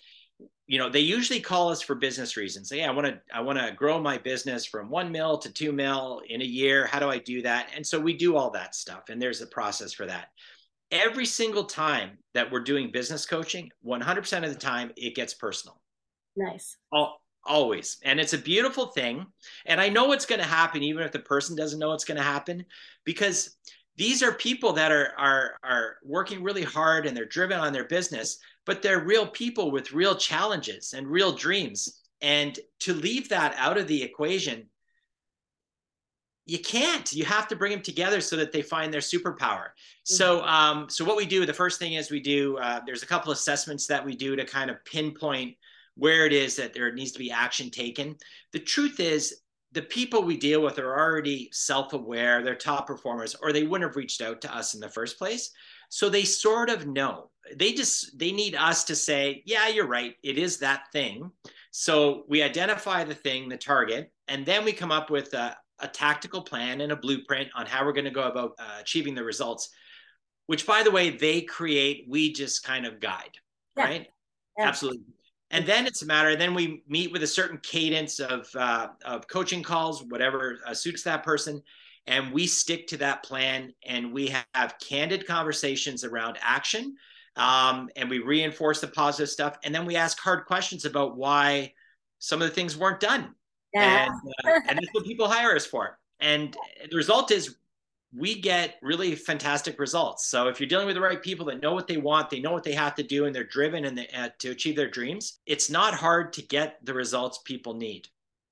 you 0.67 0.79
know 0.79 0.89
they 0.89 1.01
usually 1.01 1.41
call 1.41 1.71
us 1.71 1.83
for 1.83 1.95
business 1.95 2.37
reasons. 2.37 2.69
Say, 2.69 2.79
yeah 2.79 2.89
i 2.89 2.91
want 2.91 3.07
to 3.07 3.21
i 3.33 3.41
want 3.41 3.59
to 3.59 3.73
grow 3.73 4.01
my 4.01 4.17
business 4.19 4.65
from 4.65 4.89
one 4.89 5.13
mil 5.13 5.37
to 5.39 5.53
two 5.53 5.73
mil 5.73 6.23
in 6.29 6.41
a 6.41 6.47
year. 6.47 6.87
How 6.87 6.99
do 6.99 7.09
i 7.09 7.19
do 7.19 7.43
that? 7.43 7.69
And 7.77 7.87
so 7.87 8.01
we 8.01 8.15
do 8.15 8.37
all 8.37 8.51
that 8.51 8.75
stuff 8.75 9.05
and 9.11 9.21
there's 9.21 9.43
a 9.43 9.47
process 9.47 9.93
for 9.93 10.07
that. 10.07 10.29
Every 10.91 11.27
single 11.27 11.65
time 11.65 12.19
that 12.35 12.51
we're 12.51 12.61
doing 12.61 12.91
business 12.91 13.27
coaching 13.27 13.71
100% 13.85 14.45
of 14.45 14.53
the 14.53 14.59
time 14.59 14.93
it 14.97 15.15
gets 15.15 15.35
personal. 15.35 15.81
Nice. 16.37 16.77
All, 16.93 17.21
always. 17.45 17.99
And 18.05 18.21
it's 18.21 18.33
a 18.33 18.39
beautiful 18.39 18.87
thing. 18.87 19.27
And 19.67 19.81
i 19.81 19.91
know 19.91 20.07
what's 20.07 20.27
going 20.27 20.41
to 20.41 20.47
happen 20.47 20.83
even 20.83 21.03
if 21.03 21.13
the 21.13 21.19
person 21.19 21.57
doesn't 21.57 21.79
know 21.79 21.91
what's 21.91 22.05
going 22.05 22.17
to 22.17 22.23
happen 22.23 22.65
because 23.05 23.55
these 23.97 24.23
are 24.23 24.33
people 24.33 24.73
that 24.73 24.93
are 24.93 25.13
are 25.17 25.53
are 25.63 25.97
working 26.05 26.43
really 26.43 26.63
hard 26.63 27.07
and 27.07 27.17
they're 27.17 27.25
driven 27.25 27.59
on 27.59 27.73
their 27.73 27.85
business 27.85 28.39
but 28.67 28.83
they're 28.83 29.05
real 29.05 29.27
people 29.27 29.71
with 29.71 29.93
real 29.93 30.15
challenges 30.15 30.95
and 30.95 31.07
real 31.07 31.33
dreams. 31.33 32.03
And 32.21 32.59
to 32.81 32.95
leave 32.95 33.29
that 33.29 33.55
out 33.59 33.79
of 33.79 33.87
the 33.87 34.03
equation 34.03 34.69
you 36.47 36.59
can't. 36.59 37.11
You 37.11 37.25
have 37.25 37.49
to 37.49 37.57
bring 37.57 37.73
them 37.73 37.81
together 37.81 38.21
so 38.21 38.37
that 38.37 38.53
they 38.53 38.61
find 38.61 38.93
their 38.93 39.01
superpower. 39.01 39.71
Mm-hmm. 39.71 40.15
so 40.15 40.43
um, 40.43 40.91
so 40.91 41.03
what 41.03 41.17
we 41.17 41.25
do 41.25 41.47
the 41.47 41.55
first 41.55 41.79
thing 41.79 41.95
is 41.95 42.11
we 42.11 42.21
do 42.21 42.59
uh, 42.59 42.81
there's 42.85 43.03
a 43.03 43.07
couple 43.07 43.33
assessments 43.33 43.87
that 43.87 44.05
we 44.05 44.15
do 44.15 44.37
to 44.37 44.45
kind 44.45 44.71
of 44.71 44.85
pinpoint 44.85 45.57
where 45.95 46.27
it 46.27 46.35
is 46.35 46.57
that 46.57 46.75
there 46.75 46.93
needs 46.93 47.13
to 47.13 47.19
be 47.19 47.31
action 47.31 47.71
taken. 47.71 48.17
The 48.53 48.59
truth 48.59 49.01
is 49.01 49.41
the 49.75 49.83
people 49.83 50.23
we 50.23 50.37
deal 50.37 50.63
with 50.63 50.79
are 50.79 50.99
already 50.99 51.51
self-aware 51.53 52.43
they're 52.43 52.55
top 52.55 52.87
performers 52.87 53.35
or 53.35 53.53
they 53.53 53.65
wouldn't 53.65 53.89
have 53.89 53.97
reached 53.97 54.23
out 54.23 54.41
to 54.41 54.57
us 54.57 54.75
in 54.75 54.81
the 54.81 54.89
first 54.89 55.19
place. 55.19 55.51
So 55.89 56.09
they 56.09 56.25
sort 56.25 56.71
of 56.71 56.87
know. 56.87 57.31
They 57.57 57.73
just 57.73 58.19
they 58.19 58.33
need 58.33 58.55
us 58.55 58.85
to 58.85 58.97
say 58.97 59.43
yeah 59.45 59.69
you're 59.69 59.87
right. 59.87 60.15
It 60.23 60.39
is 60.39 60.59
that 60.59 60.85
thing. 60.93 61.31
So 61.73 62.25
we 62.29 62.43
identify 62.43 63.05
the 63.05 63.15
thing 63.15 63.49
the 63.49 63.57
target 63.57 64.13
and 64.29 64.47
then 64.47 64.65
we 64.65 64.73
come 64.73 64.93
up 64.93 65.11
with 65.11 65.35
a, 65.35 65.57
a 65.81 65.89
tactical 65.89 66.43
plan 66.43 66.81
and 66.81 66.93
a 66.93 66.97
blueprint 66.97 67.49
on 67.55 67.67
how 67.67 67.85
we're 67.85 67.93
going 67.93 68.05
to 68.05 68.11
go 68.11 68.29
about 68.29 68.53
uh, 68.59 68.79
achieving 68.81 69.15
the 69.15 69.25
results 69.25 69.71
which 70.47 70.67
by 70.67 70.83
the 70.83 70.91
way 70.91 71.11
they 71.11 71.41
create 71.41 72.05
we 72.09 72.33
just 72.33 72.65
kind 72.65 72.87
of 72.87 73.01
guide 73.01 73.37
yeah. 73.77 73.85
right? 73.85 74.07
Yeah. 74.59 74.69
absolutely 74.69 75.03
and 75.51 75.67
then 75.67 75.87
it's 75.87 76.03
a 76.03 76.07
matter 76.07 76.37
then 76.37 76.55
we 76.55 76.83
meet 76.89 77.13
with 77.13 77.23
a 77.23 77.27
certain 77.27 77.59
cadence 77.63 78.19
of 78.21 78.49
uh, 78.55 78.89
of 79.05 79.29
coaching 79.29 79.63
calls 79.63 80.03
whatever 80.05 80.59
uh, 80.67 80.75
suits 80.75 81.03
that 81.03 81.23
person. 81.23 81.63
And 82.07 82.33
we 82.33 82.47
stick 82.47 82.87
to 82.89 82.99
that 82.99 83.23
plan 83.23 83.73
and 83.87 84.13
we 84.13 84.35
have 84.53 84.75
candid 84.79 85.27
conversations 85.27 86.05
around 86.05 86.37
action 86.43 86.97
um, 87.37 87.89
and 87.97 88.11
we 88.11 88.19
reinforce 88.19 88.81
the 88.81 88.89
positive 88.89 89.31
stuff. 89.31 89.57
And 89.65 89.75
then 89.75 89.87
we 89.87 89.97
ask 89.97 90.19
hard 90.19 90.45
questions 90.45 90.85
about 90.85 91.17
why 91.17 91.73
some 92.19 92.43
of 92.43 92.49
the 92.49 92.55
things 92.55 92.77
weren't 92.77 93.01
done. 93.01 93.35
Yeah. 93.73 94.07
and, 94.07 94.13
uh, 94.45 94.61
and 94.69 94.79
that's 94.79 94.93
what 94.93 95.05
people 95.05 95.29
hire 95.29 95.57
us 95.57 95.67
for. 95.67 95.99
And 96.21 96.57
the 96.91 96.97
result 96.97 97.31
is 97.31 97.57
we 98.17 98.41
get 98.41 98.77
really 98.83 99.15
fantastic 99.15 99.79
results 99.79 100.27
so 100.29 100.49
if 100.49 100.61
you're 100.61 100.69
dealing 100.69 100.87
with 100.87 100.95
the 100.95 101.01
right 101.01 101.23
people 101.23 101.47
that 101.47 101.61
know 101.61 101.73
what 101.75 101.87
they 101.87 101.97
want 101.97 102.31
they 102.31 102.41
know 102.41 102.53
what 102.53 102.65
they 102.65 102.73
have 102.73 102.95
to 102.95 103.03
do 103.03 103.25
and 103.25 103.35
they're 103.35 103.45
driven 103.45 103.85
and 103.85 103.99
they, 103.99 104.09
uh, 104.09 104.29
to 104.39 104.51
achieve 104.51 104.77
their 104.77 104.89
dreams 104.89 105.41
it's 105.47 105.71
not 105.71 105.95
hard 105.95 106.33
to 106.33 106.43
get 106.43 106.79
the 106.85 106.95
results 106.95 107.41
people 107.45 107.75
need 107.75 108.09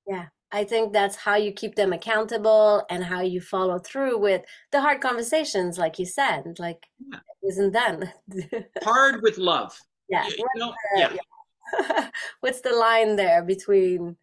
yeah 0.07 0.25
I 0.53 0.63
think 0.63 0.93
that's 0.93 1.15
how 1.15 1.33
you 1.35 1.51
keep 1.51 1.73
them 1.73 1.93
accountable 1.93 2.85
and 2.91 3.03
how 3.03 3.21
you 3.21 3.41
follow 3.41 3.79
through 3.79 4.19
with 4.19 4.43
the 4.71 4.81
hard 4.81 5.01
conversations, 5.01 5.79
like 5.79 5.97
you 5.97 6.05
said, 6.05 6.59
like 6.59 6.85
yeah. 7.11 7.19
isn't 7.41 7.71
done. 7.71 8.13
hard 8.83 9.23
with 9.23 9.39
love. 9.39 9.75
Yeah. 10.09 10.27
You, 10.27 10.35
you 10.37 10.47
know, 10.57 10.73
yeah. 10.95 11.13
yeah. 11.79 12.09
What's 12.41 12.61
the 12.61 12.75
line 12.75 13.15
there 13.15 13.41
between 13.41 14.15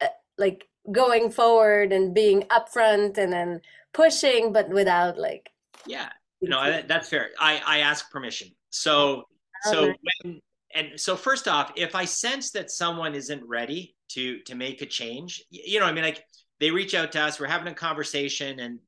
uh, 0.00 0.06
like 0.38 0.66
going 0.90 1.30
forward 1.30 1.92
and 1.92 2.14
being 2.14 2.44
upfront 2.44 3.18
and 3.18 3.30
then 3.30 3.60
pushing, 3.96 4.52
but 4.52 4.68
without 4.68 5.18
like. 5.18 5.50
Yeah. 5.86 6.08
No, 6.42 6.82
that's 6.86 7.08
fair. 7.08 7.30
I, 7.40 7.60
I 7.66 7.78
ask 7.78 8.10
permission. 8.10 8.48
So, 8.70 9.24
so 9.62 9.92
when, 10.22 10.40
and 10.74 11.00
so 11.00 11.16
first 11.16 11.48
off, 11.48 11.72
if 11.76 11.94
I 11.94 12.04
sense 12.04 12.50
that 12.52 12.70
someone 12.70 13.14
isn't 13.14 13.42
ready 13.48 13.96
to 14.08 14.40
to 14.40 14.54
make 14.54 14.82
a 14.82 14.86
change 14.86 15.42
you 15.50 15.80
know 15.80 15.86
i 15.86 15.92
mean 15.92 16.04
like 16.04 16.24
they 16.60 16.70
reach 16.70 16.94
out 16.94 17.12
to 17.12 17.20
us 17.20 17.40
we're 17.40 17.46
having 17.46 17.68
a 17.68 17.74
conversation 17.74 18.60
and 18.60 18.78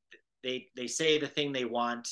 they 0.43 0.67
they 0.75 0.87
say 0.87 1.19
the 1.19 1.27
thing 1.27 1.51
they 1.51 1.65
want 1.65 2.07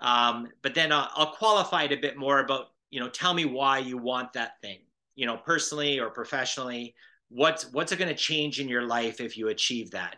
um, 0.00 0.48
but 0.62 0.74
then 0.74 0.90
I'll, 0.92 1.10
I'll 1.14 1.32
qualify 1.32 1.82
it 1.82 1.92
a 1.92 1.96
bit 1.96 2.16
more 2.16 2.40
about 2.40 2.68
you 2.90 3.00
know 3.00 3.08
tell 3.08 3.34
me 3.34 3.44
why 3.44 3.78
you 3.78 3.98
want 3.98 4.32
that 4.32 4.52
thing 4.62 4.78
you 5.14 5.26
know 5.26 5.36
personally 5.36 6.00
or 6.00 6.08
professionally 6.08 6.94
what's 7.28 7.70
what's 7.72 7.92
it 7.92 7.98
going 7.98 8.08
to 8.08 8.14
change 8.14 8.60
in 8.60 8.68
your 8.68 8.86
life 8.86 9.20
if 9.20 9.36
you 9.36 9.48
achieve 9.48 9.90
that 9.90 10.16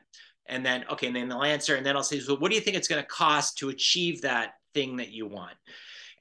and 0.48 0.64
then 0.64 0.84
okay 0.90 1.06
and 1.06 1.16
then 1.16 1.28
they'll 1.28 1.42
answer 1.42 1.76
and 1.76 1.84
then 1.84 1.96
i'll 1.96 2.02
say 2.02 2.20
well, 2.26 2.38
what 2.38 2.50
do 2.50 2.54
you 2.54 2.60
think 2.60 2.76
it's 2.76 2.88
going 2.88 3.02
to 3.02 3.08
cost 3.08 3.58
to 3.58 3.68
achieve 3.68 4.22
that 4.22 4.54
thing 4.74 4.96
that 4.96 5.10
you 5.10 5.26
want 5.26 5.56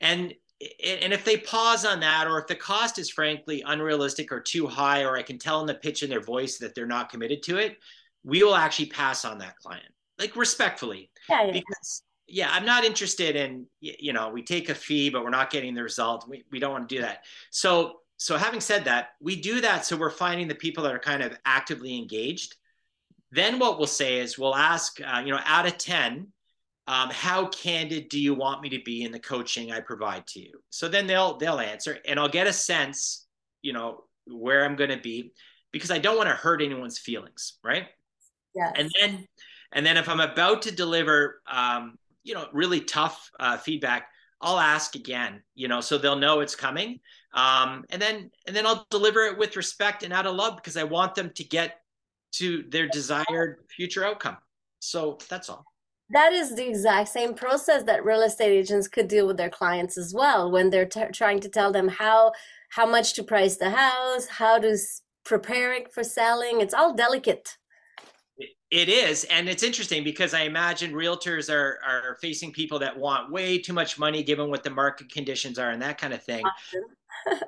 and 0.01 0.33
and 0.59 1.13
if 1.13 1.23
they 1.23 1.37
pause 1.37 1.85
on 1.85 1.99
that, 1.99 2.25
or 2.25 2.39
if 2.39 2.47
the 2.47 2.55
cost 2.55 2.97
is 2.97 3.11
frankly 3.11 3.63
unrealistic 3.65 4.31
or 4.31 4.39
too 4.39 4.65
high, 4.65 5.03
or 5.03 5.15
I 5.15 5.21
can 5.21 5.37
tell 5.37 5.61
in 5.61 5.67
the 5.67 5.75
pitch 5.75 6.01
in 6.01 6.09
their 6.09 6.21
voice 6.21 6.57
that 6.57 6.73
they're 6.73 6.87
not 6.87 7.09
committed 7.11 7.43
to 7.43 7.57
it, 7.57 7.77
we 8.23 8.43
will 8.43 8.55
actually 8.55 8.87
pass 8.87 9.23
on 9.23 9.37
that 9.37 9.55
client, 9.57 9.85
like 10.17 10.35
respectfully. 10.35 11.11
Yeah, 11.29 11.45
yeah. 11.45 11.51
Because 11.53 12.03
yeah, 12.27 12.49
I'm 12.51 12.65
not 12.65 12.83
interested 12.85 13.35
in 13.35 13.67
you 13.79 14.13
know 14.13 14.29
we 14.29 14.41
take 14.41 14.69
a 14.69 14.75
fee, 14.75 15.11
but 15.11 15.23
we're 15.23 15.29
not 15.29 15.51
getting 15.51 15.75
the 15.75 15.83
result. 15.83 16.27
We 16.27 16.43
we 16.51 16.59
don't 16.59 16.71
want 16.71 16.89
to 16.89 16.95
do 16.95 17.01
that. 17.01 17.25
So 17.51 17.99
so 18.17 18.35
having 18.35 18.61
said 18.61 18.85
that, 18.85 19.09
we 19.21 19.39
do 19.39 19.61
that 19.61 19.85
so 19.85 19.95
we're 19.95 20.09
finding 20.09 20.47
the 20.47 20.55
people 20.55 20.83
that 20.85 20.93
are 20.93 20.99
kind 20.99 21.21
of 21.21 21.37
actively 21.45 21.95
engaged. 21.97 22.55
Then 23.31 23.59
what 23.59 23.77
we'll 23.77 23.87
say 23.87 24.19
is 24.19 24.37
we'll 24.37 24.55
ask, 24.55 24.99
uh, 25.01 25.21
you 25.25 25.31
know, 25.31 25.39
out 25.45 25.67
of 25.67 25.77
ten, 25.77 26.27
um, 26.87 27.09
how 27.09 27.47
candid 27.47 28.07
do 28.07 28.19
you 28.19 28.33
want 28.33 28.61
me 28.61 28.69
to 28.69 28.81
be 28.83 29.03
in 29.03 29.11
the 29.11 29.19
coaching 29.19 29.71
I 29.71 29.81
provide 29.81 30.25
to 30.27 30.39
you? 30.39 30.61
So 30.69 30.87
then 30.87 31.07
they'll 31.07 31.37
they'll 31.37 31.59
answer, 31.59 31.97
and 32.05 32.19
I'll 32.19 32.29
get 32.29 32.47
a 32.47 32.53
sense, 32.53 33.27
you 33.61 33.73
know, 33.73 34.05
where 34.25 34.63
I'm 34.63 34.75
going 34.75 34.91
to 34.91 34.97
be, 34.97 35.33
because 35.71 35.91
I 35.91 35.97
don't 35.97 36.17
want 36.17 36.29
to 36.29 36.35
hurt 36.35 36.61
anyone's 36.61 36.99
feelings, 36.99 37.57
right? 37.63 37.87
Yeah. 38.55 38.71
And 38.75 38.89
then, 38.99 39.25
and 39.73 39.85
then 39.85 39.97
if 39.97 40.07
I'm 40.07 40.21
about 40.21 40.63
to 40.63 40.71
deliver, 40.71 41.41
um, 41.51 41.97
you 42.23 42.33
know, 42.33 42.47
really 42.53 42.81
tough 42.81 43.29
uh, 43.39 43.57
feedback, 43.57 44.07
I'll 44.39 44.59
ask 44.59 44.95
again, 44.95 45.41
you 45.55 45.67
know, 45.67 45.81
so 45.81 45.97
they'll 45.97 46.15
know 46.15 46.39
it's 46.39 46.55
coming. 46.55 46.99
Um, 47.33 47.83
and 47.89 48.01
then 48.01 48.31
and 48.45 48.55
then 48.55 48.65
I'll 48.65 48.87
deliver 48.89 49.25
it 49.25 49.37
with 49.37 49.55
respect 49.57 50.03
and 50.03 50.13
out 50.13 50.25
of 50.25 50.35
love 50.35 50.55
because 50.55 50.77
I 50.77 50.83
want 50.83 51.15
them 51.15 51.31
to 51.35 51.43
get 51.43 51.81
to 52.33 52.63
their 52.69 52.87
desired 52.87 53.63
future 53.69 54.05
outcome. 54.05 54.37
So 54.79 55.17
that's 55.29 55.49
all. 55.49 55.65
That 56.11 56.31
is 56.31 56.55
the 56.55 56.67
exact 56.67 57.09
same 57.09 57.33
process 57.33 57.83
that 57.83 58.05
real 58.05 58.21
estate 58.21 58.51
agents 58.51 58.87
could 58.87 59.07
deal 59.07 59.27
with 59.27 59.37
their 59.37 59.49
clients 59.49 59.97
as 59.97 60.13
well 60.13 60.49
when 60.49 60.69
they're 60.69 60.85
t- 60.85 61.01
trying 61.13 61.41
to 61.41 61.49
tell 61.49 61.71
them 61.71 61.89
how 61.89 62.31
how 62.69 62.85
much 62.85 63.13
to 63.13 63.23
price 63.23 63.57
the 63.57 63.69
house 63.71 64.27
how 64.27 64.57
to 64.59 64.71
s- 64.71 65.01
prepare 65.25 65.73
it 65.73 65.93
for 65.93 66.03
selling. 66.03 66.61
It's 66.61 66.73
all 66.73 66.93
delicate. 66.93 67.57
It 68.69 68.89
is 68.89 69.23
and 69.25 69.47
it's 69.49 69.63
interesting 69.63 70.03
because 70.03 70.33
i 70.33 70.41
imagine 70.41 70.91
realtors 70.91 71.51
are 71.51 71.79
are 71.85 72.17
facing 72.21 72.51
people 72.51 72.79
that 72.79 72.97
want 72.97 73.31
way 73.31 73.57
too 73.57 73.73
much 73.73 73.97
money 73.97 74.23
given 74.23 74.49
what 74.49 74.63
the 74.63 74.69
market 74.69 75.09
conditions 75.11 75.57
are 75.57 75.71
and 75.71 75.81
that 75.81 75.97
kind 75.97 76.13
of 76.13 76.23
thing. 76.23 76.45
Often 76.45 76.83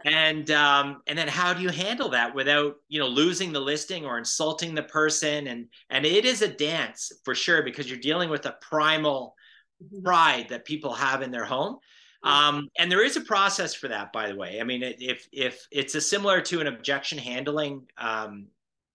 and 0.05 0.51
um, 0.51 1.01
and 1.07 1.17
then 1.17 1.27
how 1.27 1.53
do 1.53 1.61
you 1.61 1.69
handle 1.69 2.09
that 2.09 2.33
without 2.33 2.75
you 2.88 2.99
know 2.99 3.07
losing 3.07 3.51
the 3.51 3.59
listing 3.59 4.05
or 4.05 4.17
insulting 4.17 4.75
the 4.75 4.83
person 4.83 5.47
and 5.47 5.67
and 5.89 6.05
it 6.05 6.25
is 6.25 6.41
a 6.41 6.47
dance 6.47 7.11
for 7.23 7.35
sure 7.35 7.63
because 7.63 7.89
you're 7.89 7.99
dealing 7.99 8.29
with 8.29 8.45
a 8.45 8.55
primal 8.61 9.35
mm-hmm. 9.83 10.03
pride 10.03 10.47
that 10.49 10.65
people 10.65 10.93
have 10.93 11.21
in 11.21 11.31
their 11.31 11.45
home 11.45 11.77
um, 12.23 12.67
and 12.77 12.91
there 12.91 13.03
is 13.03 13.15
a 13.15 13.21
process 13.21 13.73
for 13.73 13.88
that 13.88 14.11
by 14.11 14.27
the 14.27 14.35
way 14.35 14.59
i 14.59 14.63
mean 14.63 14.83
if 14.83 15.27
if 15.31 15.67
it's 15.71 15.95
a 15.95 16.01
similar 16.01 16.41
to 16.41 16.59
an 16.59 16.67
objection 16.67 17.17
handling 17.17 17.85
um, 17.97 18.47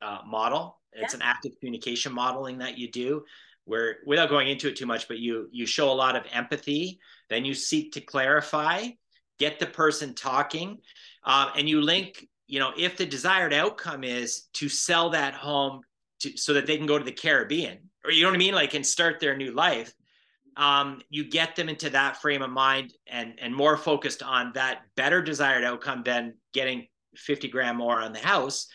uh, 0.03 0.19
model 0.27 0.79
it's 0.93 1.15
yeah. 1.15 1.19
an 1.19 1.23
active 1.23 1.53
communication 1.59 2.13
modeling 2.13 2.59
that 2.59 2.79
you 2.79 2.91
do 2.91 3.25
where 3.65 3.97
without 4.07 4.29
going 4.29 4.49
into 4.49 4.69
it 4.69 4.77
too 4.77 4.87
much 4.87 5.09
but 5.09 5.19
you 5.19 5.49
you 5.53 5.67
show 5.67 5.91
a 5.91 5.93
lot 5.93 6.17
of 6.17 6.25
empathy 6.33 6.99
then 7.31 7.45
you 7.45 7.55
seek 7.55 7.93
to 7.93 8.01
clarify 8.01 8.89
get 9.39 9.59
the 9.59 9.67
person 9.67 10.15
talking, 10.15 10.79
uh, 11.25 11.51
and 11.57 11.69
you 11.69 11.81
link. 11.81 12.27
You 12.47 12.61
know, 12.61 12.73
if 12.77 12.97
the 12.97 13.07
desired 13.07 13.55
outcome 13.55 14.05
is 14.05 14.49
to 14.55 14.69
sell 14.69 15.11
that 15.11 15.35
home 15.35 15.81
to, 16.21 16.37
so 16.37 16.53
that 16.53 16.67
they 16.67 16.77
can 16.77 16.87
go 16.87 16.99
to 16.99 17.05
the 17.05 17.13
Caribbean, 17.13 17.79
or 18.05 18.11
you 18.11 18.23
know 18.23 18.29
what 18.29 18.35
I 18.35 18.39
mean, 18.39 18.55
like 18.55 18.75
and 18.75 18.85
start 18.85 19.19
their 19.19 19.37
new 19.37 19.53
life, 19.53 19.95
um, 20.57 21.01
you 21.09 21.25
get 21.25 21.57
them 21.57 21.69
into 21.69 21.91
that 21.91 22.21
frame 22.21 22.43
of 22.43 22.51
mind 22.51 22.95
and 23.07 23.35
and 23.41 23.55
more 23.55 23.77
focused 23.77 24.23
on 24.23 24.53
that 24.55 24.83
better 24.97 25.23
desired 25.23 25.65
outcome 25.65 26.03
than 26.05 26.35
getting 26.53 26.87
50 27.17 27.49
grand 27.49 27.79
more 27.79 28.01
on 28.01 28.13
the 28.13 28.19
house 28.19 28.69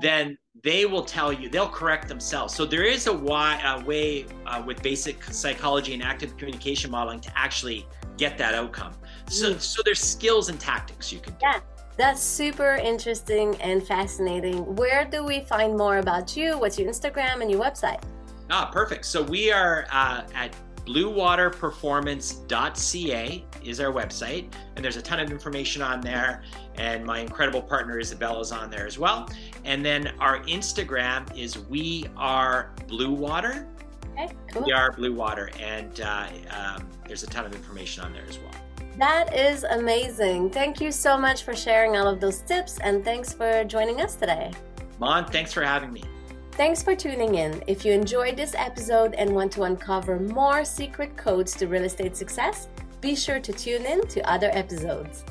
then 0.00 0.36
they 0.64 0.86
will 0.86 1.04
tell 1.04 1.32
you 1.32 1.48
they'll 1.48 1.68
correct 1.68 2.08
themselves 2.08 2.54
so 2.54 2.64
there 2.64 2.82
is 2.82 3.06
a, 3.06 3.12
why, 3.12 3.60
a 3.64 3.84
way 3.84 4.26
uh, 4.46 4.62
with 4.64 4.82
basic 4.82 5.22
psychology 5.24 5.94
and 5.94 6.02
active 6.02 6.36
communication 6.36 6.90
modeling 6.90 7.20
to 7.20 7.30
actually 7.38 7.86
get 8.16 8.36
that 8.38 8.54
outcome 8.54 8.92
so, 9.28 9.54
mm. 9.54 9.60
so 9.60 9.82
there's 9.84 10.00
skills 10.00 10.48
and 10.48 10.58
tactics 10.60 11.12
you 11.12 11.20
can 11.20 11.32
do. 11.34 11.38
Yeah, 11.42 11.60
That's 11.96 12.22
super 12.22 12.76
interesting 12.76 13.56
and 13.60 13.86
fascinating. 13.86 14.76
Where 14.76 15.04
do 15.04 15.24
we 15.24 15.40
find 15.40 15.76
more 15.76 15.98
about 15.98 16.36
you? 16.36 16.58
What's 16.58 16.78
your 16.78 16.90
Instagram 16.90 17.40
and 17.40 17.50
your 17.50 17.60
website? 17.60 18.02
Ah, 18.50 18.70
perfect. 18.70 19.06
So 19.06 19.22
we 19.22 19.50
are 19.50 19.86
uh, 19.90 20.22
at 20.34 20.54
bluewaterperformance.ca 20.84 23.44
is 23.64 23.80
our 23.80 23.92
website, 23.92 24.52
and 24.76 24.84
there's 24.84 24.96
a 24.96 25.02
ton 25.02 25.20
of 25.20 25.30
information 25.30 25.82
on 25.82 26.00
there. 26.00 26.42
And 26.76 27.04
my 27.04 27.20
incredible 27.20 27.62
partner 27.62 27.98
Isabella 27.98 28.40
is 28.40 28.52
on 28.52 28.70
there 28.70 28.86
as 28.86 28.98
well. 28.98 29.28
And 29.64 29.84
then 29.84 30.12
our 30.20 30.40
Instagram 30.40 31.36
is 31.36 31.58
we 31.58 32.06
are 32.16 32.70
Blue 32.86 33.12
Water. 33.12 33.66
Okay, 34.12 34.32
cool. 34.52 34.64
We 34.64 34.72
are 34.72 34.92
Blue 34.92 35.14
Water, 35.14 35.50
and 35.58 36.00
uh, 36.00 36.28
um, 36.50 36.88
there's 37.06 37.22
a 37.22 37.26
ton 37.26 37.46
of 37.46 37.54
information 37.54 38.04
on 38.04 38.12
there 38.12 38.26
as 38.28 38.38
well. 38.38 38.52
That 38.98 39.34
is 39.34 39.64
amazing. 39.64 40.50
Thank 40.50 40.80
you 40.80 40.92
so 40.92 41.18
much 41.18 41.42
for 41.42 41.54
sharing 41.54 41.96
all 41.96 42.06
of 42.06 42.20
those 42.20 42.40
tips, 42.42 42.78
and 42.78 43.04
thanks 43.04 43.32
for 43.32 43.64
joining 43.64 44.00
us 44.00 44.14
today. 44.14 44.52
Mon, 45.00 45.26
thanks 45.26 45.52
for 45.52 45.62
having 45.62 45.92
me. 45.92 46.04
Thanks 46.52 46.80
for 46.80 46.94
tuning 46.94 47.34
in. 47.34 47.60
If 47.66 47.84
you 47.84 47.92
enjoyed 47.92 48.36
this 48.36 48.54
episode 48.54 49.14
and 49.14 49.34
want 49.34 49.50
to 49.52 49.64
uncover 49.64 50.20
more 50.20 50.64
secret 50.64 51.16
codes 51.16 51.56
to 51.56 51.66
real 51.66 51.82
estate 51.82 52.16
success, 52.16 52.68
be 53.00 53.16
sure 53.16 53.40
to 53.40 53.52
tune 53.52 53.84
in 53.84 54.06
to 54.06 54.30
other 54.30 54.50
episodes. 54.52 55.24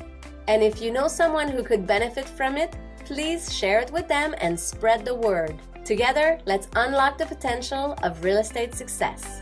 And 0.46 0.62
if 0.62 0.82
you 0.82 0.92
know 0.92 1.08
someone 1.08 1.48
who 1.48 1.62
could 1.62 1.86
benefit 1.86 2.28
from 2.28 2.58
it, 2.58 2.76
please 3.06 3.50
share 3.50 3.80
it 3.80 3.90
with 3.90 4.06
them 4.06 4.34
and 4.38 4.60
spread 4.60 5.06
the 5.06 5.14
word. 5.14 5.58
Together, 5.86 6.38
let's 6.44 6.68
unlock 6.76 7.16
the 7.16 7.24
potential 7.26 7.94
of 8.02 8.22
real 8.22 8.38
estate 8.38 8.74
success. 8.74 9.40